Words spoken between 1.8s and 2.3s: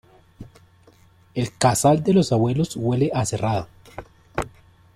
de